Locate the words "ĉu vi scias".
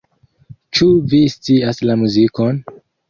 0.77-1.83